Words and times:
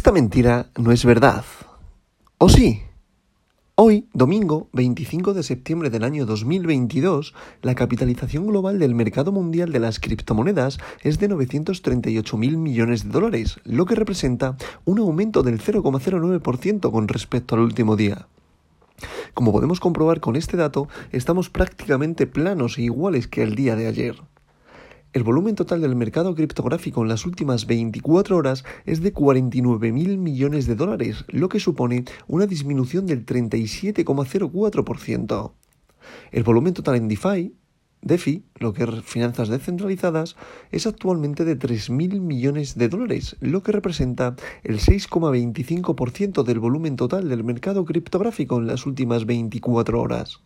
Esta 0.00 0.12
mentira 0.12 0.70
no 0.78 0.92
es 0.92 1.04
verdad. 1.04 1.44
¿O 2.38 2.48
sí? 2.48 2.80
Hoy, 3.74 4.08
domingo 4.14 4.70
25 4.72 5.34
de 5.34 5.42
septiembre 5.42 5.90
del 5.90 6.04
año 6.04 6.24
2022, 6.24 7.34
la 7.60 7.74
capitalización 7.74 8.46
global 8.46 8.78
del 8.78 8.94
mercado 8.94 9.30
mundial 9.30 9.72
de 9.72 9.78
las 9.78 10.00
criptomonedas 10.00 10.78
es 11.02 11.18
de 11.18 11.28
938 11.28 12.38
mil 12.38 12.56
millones 12.56 13.04
de 13.04 13.10
dólares, 13.10 13.60
lo 13.64 13.84
que 13.84 13.94
representa 13.94 14.56
un 14.86 15.00
aumento 15.00 15.42
del 15.42 15.60
0,09% 15.60 16.90
con 16.90 17.06
respecto 17.06 17.56
al 17.56 17.60
último 17.60 17.94
día. 17.94 18.26
Como 19.34 19.52
podemos 19.52 19.80
comprobar 19.80 20.20
con 20.20 20.34
este 20.34 20.56
dato, 20.56 20.88
estamos 21.12 21.50
prácticamente 21.50 22.26
planos 22.26 22.78
e 22.78 22.84
iguales 22.84 23.28
que 23.28 23.42
el 23.42 23.54
día 23.54 23.76
de 23.76 23.86
ayer. 23.86 24.16
El 25.12 25.24
volumen 25.24 25.56
total 25.56 25.80
del 25.80 25.96
mercado 25.96 26.36
criptográfico 26.36 27.02
en 27.02 27.08
las 27.08 27.26
últimas 27.26 27.66
24 27.66 28.36
horas 28.36 28.64
es 28.86 29.02
de 29.02 29.12
49.000 29.12 30.18
millones 30.18 30.68
de 30.68 30.76
dólares, 30.76 31.24
lo 31.26 31.48
que 31.48 31.58
supone 31.58 32.04
una 32.28 32.46
disminución 32.46 33.06
del 33.06 33.26
37,04%. 33.26 35.52
El 36.30 36.44
volumen 36.44 36.74
total 36.74 36.94
en 36.94 37.08
DeFi, 37.08 37.56
DeFi, 38.02 38.44
lo 38.54 38.72
que 38.72 38.84
es 38.84 38.90
finanzas 39.02 39.48
descentralizadas, 39.48 40.36
es 40.70 40.86
actualmente 40.86 41.44
de 41.44 41.58
3.000 41.58 42.20
millones 42.20 42.78
de 42.78 42.88
dólares, 42.88 43.36
lo 43.40 43.64
que 43.64 43.72
representa 43.72 44.36
el 44.62 44.78
6,25% 44.78 46.44
del 46.44 46.60
volumen 46.60 46.94
total 46.94 47.28
del 47.28 47.42
mercado 47.42 47.84
criptográfico 47.84 48.58
en 48.58 48.68
las 48.68 48.86
últimas 48.86 49.26
24 49.26 50.00
horas. 50.00 50.40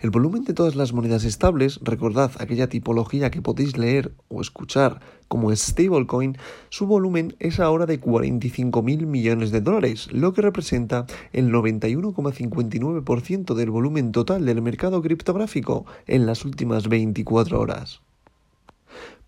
El 0.00 0.10
volumen 0.10 0.44
de 0.44 0.54
todas 0.54 0.74
las 0.74 0.92
monedas 0.92 1.24
estables, 1.24 1.80
recordad 1.82 2.32
aquella 2.38 2.68
tipología 2.68 3.30
que 3.30 3.42
podéis 3.42 3.76
leer 3.76 4.12
o 4.28 4.40
escuchar 4.40 5.00
como 5.28 5.54
stablecoin, 5.54 6.36
su 6.68 6.86
volumen 6.86 7.34
es 7.38 7.58
ahora 7.58 7.86
de 7.86 8.00
45.000 8.00 9.06
millones 9.06 9.50
de 9.50 9.60
dólares, 9.60 10.08
lo 10.12 10.32
que 10.32 10.42
representa 10.42 11.06
el 11.32 11.50
91,59% 11.50 13.54
del 13.54 13.70
volumen 13.70 14.12
total 14.12 14.44
del 14.44 14.60
mercado 14.60 15.00
criptográfico 15.00 15.86
en 16.06 16.26
las 16.26 16.44
últimas 16.44 16.88
24 16.88 17.58
horas. 17.58 18.02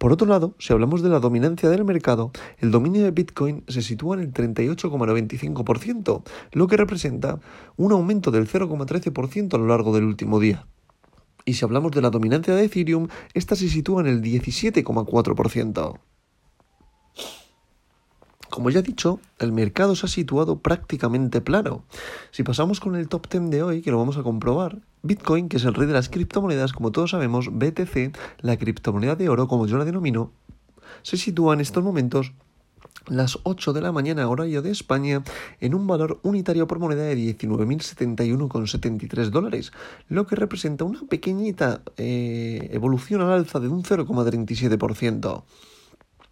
Por 0.04 0.12
otro 0.12 0.26
lado, 0.26 0.54
si 0.58 0.70
hablamos 0.70 1.00
de 1.00 1.08
la 1.08 1.18
dominancia 1.18 1.70
del 1.70 1.82
mercado, 1.82 2.30
el 2.58 2.70
dominio 2.70 3.04
de 3.04 3.10
Bitcoin 3.10 3.64
se 3.68 3.80
sitúa 3.80 4.16
en 4.16 4.20
el 4.20 4.34
38,95%, 4.34 6.22
lo 6.52 6.66
que 6.66 6.76
representa 6.76 7.40
un 7.78 7.90
aumento 7.90 8.30
del 8.30 8.46
0,13% 8.46 9.54
a 9.54 9.56
lo 9.56 9.66
largo 9.66 9.94
del 9.94 10.04
último 10.04 10.40
día. 10.40 10.66
Y 11.46 11.54
si 11.54 11.64
hablamos 11.64 11.92
de 11.92 12.02
la 12.02 12.10
dominancia 12.10 12.54
de 12.54 12.64
Ethereum, 12.64 13.08
esta 13.32 13.56
se 13.56 13.70
sitúa 13.70 14.02
en 14.02 14.08
el 14.08 14.20
17,4%. 14.20 15.98
Como 18.54 18.70
ya 18.70 18.78
he 18.78 18.84
dicho, 18.84 19.18
el 19.40 19.50
mercado 19.50 19.96
se 19.96 20.06
ha 20.06 20.08
situado 20.08 20.60
prácticamente 20.60 21.40
plano. 21.40 21.82
Si 22.30 22.44
pasamos 22.44 22.78
con 22.78 22.94
el 22.94 23.08
top 23.08 23.28
10 23.28 23.50
de 23.50 23.64
hoy, 23.64 23.82
que 23.82 23.90
lo 23.90 23.98
vamos 23.98 24.16
a 24.16 24.22
comprobar, 24.22 24.78
Bitcoin, 25.02 25.48
que 25.48 25.56
es 25.56 25.64
el 25.64 25.74
rey 25.74 25.88
de 25.88 25.92
las 25.92 26.08
criptomonedas, 26.08 26.72
como 26.72 26.92
todos 26.92 27.10
sabemos, 27.10 27.48
BTC, 27.50 28.16
la 28.42 28.56
criptomoneda 28.56 29.16
de 29.16 29.28
oro, 29.28 29.48
como 29.48 29.66
yo 29.66 29.76
la 29.76 29.84
denomino, 29.84 30.30
se 31.02 31.16
sitúa 31.16 31.54
en 31.54 31.62
estos 31.62 31.82
momentos 31.82 32.32
las 33.08 33.40
8 33.42 33.72
de 33.72 33.80
la 33.80 33.90
mañana 33.90 34.28
horario 34.28 34.62
de 34.62 34.70
España 34.70 35.24
en 35.58 35.74
un 35.74 35.88
valor 35.88 36.20
unitario 36.22 36.68
por 36.68 36.78
moneda 36.78 37.02
de 37.02 37.16
19.071,73 37.16 39.30
dólares, 39.30 39.72
lo 40.08 40.28
que 40.28 40.36
representa 40.36 40.84
una 40.84 41.00
pequeñita 41.00 41.82
eh, 41.96 42.68
evolución 42.70 43.20
al 43.20 43.32
alza 43.32 43.58
de 43.58 43.66
un 43.66 43.82
0,37%. 43.82 45.42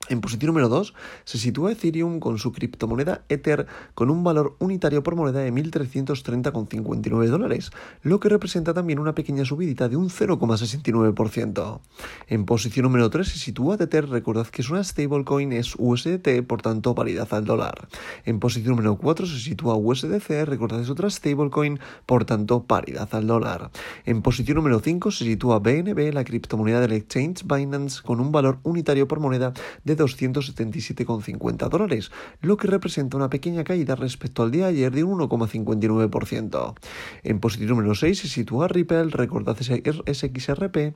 En 0.08 0.20
posición 0.20 0.48
número 0.48 0.68
2 0.68 0.94
se 1.24 1.38
sitúa 1.38 1.70
Ethereum 1.70 2.18
con 2.18 2.36
su 2.36 2.50
criptomoneda 2.50 3.24
Ether 3.28 3.68
con 3.94 4.10
un 4.10 4.24
valor 4.24 4.56
unitario 4.58 5.04
por 5.04 5.14
moneda 5.14 5.38
de 5.38 5.52
1.330,59 5.52 7.26
dólares, 7.28 7.70
lo 8.02 8.18
que 8.18 8.28
representa 8.28 8.74
también 8.74 8.98
una 8.98 9.14
pequeña 9.14 9.44
subidita 9.44 9.88
de 9.88 9.96
un 9.96 10.10
0,69%. 10.10 11.80
En 12.26 12.44
posición 12.46 12.82
número 12.82 13.10
3 13.10 13.28
se 13.28 13.38
sitúa 13.38 13.76
Tether, 13.76 14.08
recordad 14.08 14.48
que 14.48 14.62
es 14.62 14.70
una 14.70 14.82
stablecoin, 14.82 15.52
es 15.52 15.74
USDT, 15.78 16.42
por 16.48 16.62
tanto 16.62 16.96
paridad 16.96 17.32
al 17.32 17.44
dólar. 17.44 17.86
En 18.24 18.40
posición 18.40 18.74
número 18.74 18.96
4 18.96 19.26
se 19.26 19.38
sitúa 19.38 19.76
USDC, 19.76 20.44
recordad 20.46 20.80
es 20.80 20.90
otra 20.90 21.10
stablecoin, 21.10 21.78
por 22.06 22.24
tanto 22.24 22.64
paridad 22.64 23.08
al 23.12 23.28
dólar. 23.28 23.70
En 24.04 24.20
posición 24.20 24.56
número 24.56 24.80
5 24.80 25.12
se 25.12 25.24
sitúa 25.24 25.60
BNB, 25.60 26.12
la 26.12 26.24
criptomoneda 26.24 26.80
del 26.80 26.92
exchange 26.92 27.44
Binance, 27.44 28.02
con 28.02 28.18
un 28.18 28.32
valor 28.32 28.58
unitario 28.64 29.06
por 29.06 29.20
moneda 29.20 29.52
de 29.84 29.91
277,50 29.96 31.68
dólares, 31.68 32.10
lo 32.40 32.56
que 32.56 32.68
representa 32.68 33.16
una 33.16 33.30
pequeña 33.30 33.64
caída 33.64 33.94
respecto 33.94 34.42
al 34.42 34.50
día 34.50 34.66
de 34.66 34.72
ayer 34.72 34.92
de 34.92 35.04
un 35.04 35.18
1,59%. 35.18 36.74
En 37.22 37.40
posición 37.40 37.68
número 37.70 37.94
6 37.94 38.18
se 38.18 38.28
sitúa 38.28 38.68
Ripple, 38.68 39.10
recordad 39.10 39.56
SXRP, 39.56 40.94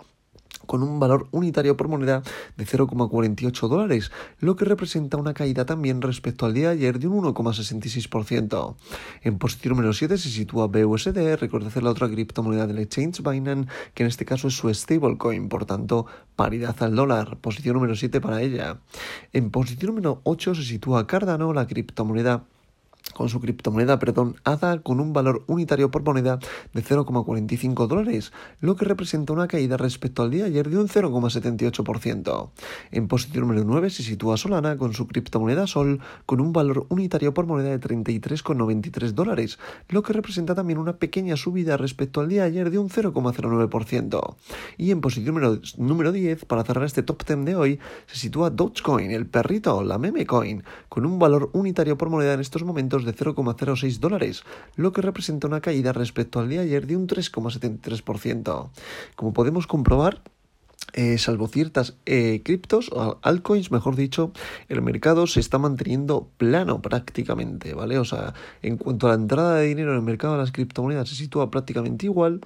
con 0.66 0.82
un 0.82 0.98
valor 0.98 1.28
unitario 1.30 1.76
por 1.76 1.88
moneda 1.88 2.22
de 2.56 2.66
0,48 2.66 3.68
dólares, 3.68 4.10
lo 4.40 4.56
que 4.56 4.64
representa 4.64 5.16
una 5.16 5.34
caída 5.34 5.64
también 5.64 6.02
respecto 6.02 6.46
al 6.46 6.54
día 6.54 6.68
de 6.68 6.74
ayer 6.74 6.98
de 6.98 7.06
un 7.06 7.24
1,66%. 7.24 8.74
En 9.22 9.38
posición 9.38 9.74
número 9.74 9.92
7 9.92 10.18
se 10.18 10.28
sitúa 10.28 10.66
BUSD, 10.66 11.36
recordad 11.36 11.74
la 11.82 11.90
otra 11.90 12.08
criptomoneda 12.08 12.66
del 12.66 12.78
exchange 12.78 13.22
Binance, 13.22 13.68
que 13.94 14.02
en 14.02 14.08
este 14.08 14.24
caso 14.24 14.48
es 14.48 14.54
su 14.54 14.72
stablecoin, 14.72 15.48
por 15.48 15.66
tanto, 15.66 16.06
paridad 16.34 16.76
al 16.82 16.96
dólar, 16.96 17.38
posición 17.38 17.74
número 17.74 17.94
7 17.94 18.20
para 18.20 18.42
ella. 18.42 18.78
En 19.32 19.50
posición 19.50 19.94
número 19.94 20.20
8 20.24 20.54
se 20.54 20.64
sitúa 20.64 21.06
Cardano, 21.06 21.52
la 21.52 21.66
criptomoneda 21.66 22.44
con 23.14 23.28
su 23.28 23.40
criptomoneda, 23.40 23.98
perdón, 23.98 24.36
ADA 24.44 24.80
con 24.80 25.00
un 25.00 25.12
valor 25.12 25.44
unitario 25.46 25.90
por 25.90 26.04
moneda 26.04 26.38
de 26.74 26.84
0,45 26.84 27.86
dólares, 27.86 28.32
lo 28.60 28.76
que 28.76 28.84
representa 28.84 29.32
una 29.32 29.48
caída 29.48 29.76
respecto 29.76 30.22
al 30.22 30.30
día 30.30 30.44
de 30.44 30.50
ayer 30.50 30.68
de 30.68 30.78
un 30.78 30.88
0,78%. 30.88 32.50
En 32.90 33.08
posición 33.08 33.46
número 33.46 33.64
9 33.64 33.90
se 33.90 34.02
sitúa 34.02 34.36
Solana 34.36 34.76
con 34.76 34.92
su 34.92 35.06
criptomoneda 35.06 35.66
Sol 35.66 36.00
con 36.26 36.40
un 36.40 36.52
valor 36.52 36.86
unitario 36.88 37.32
por 37.32 37.46
moneda 37.46 37.70
de 37.70 37.80
33,93 37.80 39.12
dólares, 39.12 39.58
lo 39.88 40.02
que 40.02 40.12
representa 40.12 40.54
también 40.54 40.78
una 40.78 40.96
pequeña 40.96 41.36
subida 41.36 41.76
respecto 41.76 42.20
al 42.20 42.28
día 42.28 42.42
de 42.42 42.48
ayer 42.48 42.70
de 42.70 42.78
un 42.78 42.90
0,09%. 42.90 44.36
Y 44.76 44.90
en 44.90 45.00
posición 45.00 45.34
número, 45.34 45.60
número 45.78 46.12
10, 46.12 46.44
para 46.44 46.64
cerrar 46.64 46.84
este 46.84 47.02
top 47.02 47.24
10 47.26 47.44
de 47.44 47.56
hoy, 47.56 47.80
se 48.06 48.16
sitúa 48.16 48.50
Dogecoin, 48.50 49.10
el 49.10 49.26
perrito, 49.26 49.82
la 49.82 49.98
meme 49.98 50.26
coin, 50.26 50.62
con 50.88 51.06
un 51.06 51.18
valor 51.18 51.50
unitario 51.52 51.96
por 51.96 52.10
moneda 52.10 52.34
en 52.34 52.40
estos 52.40 52.62
momentos 52.62 52.95
de 53.04 53.14
0,06 53.14 53.98
dólares, 53.98 54.44
lo 54.76 54.92
que 54.92 55.02
representa 55.02 55.46
una 55.46 55.60
caída 55.60 55.92
respecto 55.92 56.40
al 56.40 56.48
día 56.48 56.60
de 56.60 56.66
ayer 56.66 56.86
de 56.86 56.96
un 56.96 57.06
3,73%. 57.06 58.70
Como 59.16 59.32
podemos 59.32 59.66
comprobar, 59.66 60.22
eh, 60.92 61.18
salvo 61.18 61.48
ciertas 61.48 61.96
eh, 62.06 62.40
criptos, 62.44 62.90
altcoins, 63.22 63.70
mejor 63.70 63.96
dicho, 63.96 64.32
el 64.68 64.80
mercado 64.82 65.26
se 65.26 65.40
está 65.40 65.58
manteniendo 65.58 66.30
plano 66.38 66.80
prácticamente, 66.80 67.74
¿vale? 67.74 67.98
O 67.98 68.04
sea, 68.04 68.34
en 68.62 68.78
cuanto 68.78 69.06
a 69.06 69.10
la 69.10 69.16
entrada 69.16 69.56
de 69.56 69.66
dinero 69.66 69.90
en 69.90 69.98
el 69.98 70.02
mercado 70.02 70.34
de 70.34 70.40
las 70.40 70.52
criptomonedas 70.52 71.08
se 71.08 71.16
sitúa 71.16 71.50
prácticamente 71.50 72.06
igual. 72.06 72.40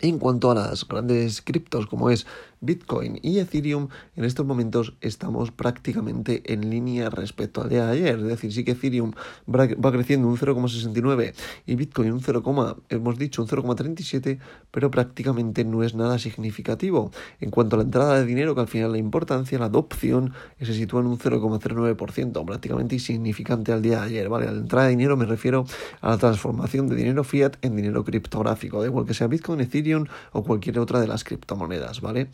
En 0.00 0.18
cuanto 0.18 0.50
a 0.50 0.54
las 0.54 0.86
grandes 0.86 1.40
criptos 1.40 1.86
como 1.86 2.10
es 2.10 2.26
Bitcoin 2.60 3.18
y 3.22 3.38
Ethereum, 3.38 3.88
en 4.16 4.24
estos 4.24 4.46
momentos 4.46 4.94
estamos 5.00 5.50
prácticamente 5.50 6.52
en 6.52 6.70
línea 6.70 7.10
respecto 7.10 7.62
al 7.62 7.68
día 7.68 7.86
de 7.86 7.92
ayer. 7.92 8.18
Es 8.18 8.24
decir, 8.24 8.52
sí 8.52 8.64
que 8.64 8.72
Ethereum 8.72 9.12
va 9.48 9.92
creciendo 9.92 10.28
un 10.28 10.36
0,69 10.36 11.34
y 11.66 11.74
Bitcoin 11.74 12.12
un 12.12 12.20
0, 12.20 12.82
hemos 12.88 13.18
dicho 13.18 13.42
un 13.42 13.48
0,37, 13.48 14.38
pero 14.70 14.90
prácticamente 14.90 15.64
no 15.64 15.82
es 15.82 15.94
nada 15.94 16.18
significativo. 16.18 17.10
En 17.40 17.50
cuanto 17.50 17.76
a 17.76 17.78
la 17.78 17.84
entrada 17.84 18.18
de 18.18 18.24
dinero, 18.24 18.54
que 18.54 18.60
al 18.60 18.68
final 18.68 18.92
la 18.92 18.98
importancia, 18.98 19.58
la 19.58 19.66
adopción, 19.66 20.32
se 20.60 20.74
sitúa 20.74 21.00
en 21.00 21.06
un 21.06 21.18
0,09%, 21.18 22.44
prácticamente 22.44 22.94
insignificante 22.96 23.72
al 23.72 23.82
día 23.82 24.00
de 24.00 24.06
ayer. 24.06 24.28
¿vale? 24.28 24.48
A 24.48 24.52
la 24.52 24.58
entrada 24.58 24.86
de 24.86 24.90
dinero 24.90 25.16
me 25.16 25.26
refiero 25.26 25.64
a 26.00 26.10
la 26.10 26.18
transformación 26.18 26.88
de 26.88 26.96
dinero 26.96 27.24
fiat 27.24 27.56
en 27.62 27.76
dinero 27.76 28.04
criptográfico, 28.04 28.80
da 28.80 28.86
igual 28.86 29.06
que 29.06 29.14
sea 29.14 29.26
Bitcoin, 29.26 29.60
Ethereum 29.60 30.06
o 30.32 30.42
cualquier 30.42 30.78
otra 30.78 31.00
de 31.00 31.06
las 31.06 31.24
criptomonedas, 31.24 32.00
¿vale? 32.00 32.28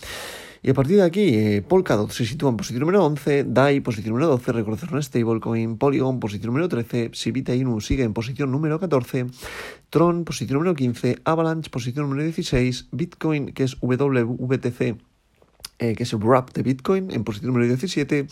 Y 0.65 0.71
a 0.71 0.75
partir 0.75 0.97
de 0.97 1.03
aquí, 1.03 1.29
eh, 1.35 1.63
Polkadot 1.63 2.11
se 2.11 2.25
sitúa 2.25 2.49
en 2.49 2.57
posición 2.57 2.81
número 2.81 3.05
11, 3.05 3.45
DAI 3.45 3.81
posición 3.81 4.15
número 4.15 4.29
12, 4.29 4.53
reconocer 4.53 4.89
una 4.91 5.03
stablecoin, 5.03 5.77
Polygon 5.77 6.21
posición 6.21 6.47
número 6.47 6.71
13, 6.71 7.11
Sibita 7.13 7.55
Inu 7.55 7.83
sigue 7.83 8.03
en 8.03 8.15
posición 8.15 8.51
número 8.51 8.81
14, 8.81 9.27
Tron 9.91 10.25
posición 10.25 10.55
número 10.55 10.75
15, 10.75 11.19
Avalanche 11.25 11.69
posición 11.69 12.09
número 12.09 12.23
16, 12.25 12.89
Bitcoin 12.93 13.53
que 13.53 13.65
es 13.65 13.77
WVTC 13.83 15.14
eh, 15.79 15.95
que 15.95 16.05
es 16.05 16.13
el 16.13 16.21
wrap 16.21 16.53
de 16.53 16.63
Bitcoin, 16.63 17.11
en 17.11 17.25
posición 17.25 17.53
número 17.53 17.67
17. 17.67 18.27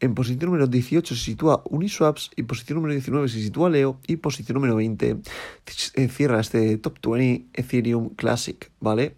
En 0.00 0.14
posición 0.14 0.50
número 0.50 0.66
18 0.66 1.14
se 1.14 1.20
sitúa 1.20 1.62
Uniswaps 1.68 2.30
y 2.36 2.44
posición 2.44 2.76
número 2.76 2.94
19 2.94 3.28
se 3.28 3.40
sitúa 3.40 3.70
Leo 3.70 3.98
y 4.06 4.16
posición 4.16 4.54
número 4.54 4.76
20 4.76 5.16
eh, 5.94 6.08
cierra 6.08 6.40
este 6.40 6.76
top 6.78 6.98
20 7.04 7.46
Ethereum 7.52 8.10
Classic, 8.10 8.70
¿vale? 8.80 9.14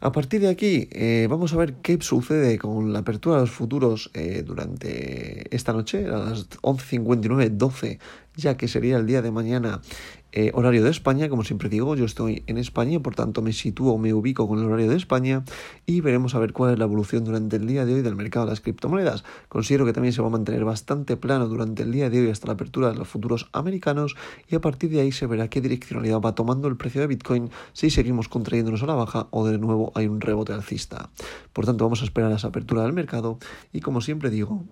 A 0.00 0.12
partir 0.12 0.40
de 0.40 0.48
aquí, 0.48 0.88
eh, 0.92 1.26
vamos 1.28 1.52
a 1.52 1.58
ver 1.58 1.74
qué 1.82 1.98
sucede 2.00 2.56
con 2.56 2.92
la 2.92 3.00
apertura 3.00 3.36
de 3.36 3.42
los 3.42 3.50
futuros 3.50 4.10
durante 4.46 5.54
esta 5.54 5.74
noche, 5.74 6.06
a 6.06 6.16
las 6.16 6.48
11.59, 6.62 7.50
12, 7.50 7.98
ya 8.34 8.56
que 8.56 8.66
sería 8.66 8.96
el 8.96 9.04
día 9.04 9.20
de 9.20 9.30
mañana 9.30 9.82
eh, 10.32 10.52
horario 10.54 10.84
de 10.84 10.90
España, 10.90 11.28
como 11.28 11.44
siempre 11.44 11.68
digo, 11.68 11.96
yo 11.96 12.04
estoy 12.04 12.44
en 12.46 12.58
España, 12.58 13.00
por 13.00 13.14
tanto 13.14 13.42
me 13.42 13.52
sitúo, 13.52 13.98
me 13.98 14.14
ubico 14.14 14.46
con 14.46 14.58
el 14.58 14.66
horario 14.66 14.88
de 14.88 14.96
España 14.96 15.44
y 15.86 16.00
veremos 16.00 16.34
a 16.34 16.38
ver 16.38 16.52
cuál 16.52 16.72
es 16.72 16.78
la 16.78 16.84
evolución 16.84 17.24
durante 17.24 17.56
el 17.56 17.66
día 17.66 17.84
de 17.84 17.94
hoy 17.94 18.02
del 18.02 18.16
mercado 18.16 18.46
de 18.46 18.52
las 18.52 18.60
criptomonedas. 18.60 19.24
Considero 19.48 19.86
que 19.86 19.92
también 19.92 20.12
se 20.12 20.22
va 20.22 20.28
a 20.28 20.30
mantener 20.30 20.64
bastante 20.64 21.16
plano 21.16 21.48
durante 21.48 21.82
el 21.82 21.92
día 21.92 22.10
de 22.10 22.20
hoy 22.20 22.30
hasta 22.30 22.46
la 22.46 22.52
apertura 22.52 22.90
de 22.90 22.94
los 22.94 23.08
futuros 23.08 23.48
americanos 23.52 24.16
y 24.48 24.54
a 24.54 24.60
partir 24.60 24.90
de 24.90 25.00
ahí 25.00 25.12
se 25.12 25.26
verá 25.26 25.48
qué 25.48 25.60
direccionalidad 25.60 26.20
va 26.20 26.34
tomando 26.34 26.68
el 26.68 26.76
precio 26.76 27.00
de 27.00 27.06
Bitcoin 27.08 27.50
si 27.72 27.90
seguimos 27.90 28.28
contrayéndonos 28.28 28.82
a 28.82 28.86
la 28.86 28.94
baja 28.94 29.26
o 29.30 29.46
de 29.46 29.58
nuevo 29.58 29.92
hay 29.94 30.06
un 30.06 30.20
rebote 30.20 30.52
alcista. 30.52 31.10
Por 31.52 31.66
tanto, 31.66 31.84
vamos 31.84 32.02
a 32.02 32.04
esperar 32.04 32.30
a 32.32 32.36
esa 32.36 32.48
apertura 32.48 32.82
del 32.82 32.92
mercado 32.92 33.38
y 33.72 33.80
como 33.80 34.00
siempre 34.00 34.30
digo, 34.30 34.64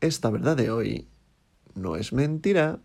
esta 0.00 0.30
verdad 0.30 0.56
de 0.56 0.70
hoy 0.70 1.08
no 1.74 1.96
es 1.96 2.12
mentira. 2.12 2.80